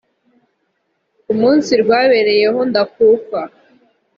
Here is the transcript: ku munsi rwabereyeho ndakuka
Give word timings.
ku 1.23 1.31
munsi 1.41 1.71
rwabereyeho 1.81 2.59
ndakuka 2.69 3.39